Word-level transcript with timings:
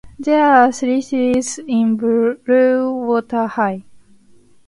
There 0.17 0.43
are 0.43 0.71
three 0.71 0.99
series 1.01 1.59
in 1.59 1.95
Blue 1.95 2.91
Water 2.91 3.45
High. 3.45 3.83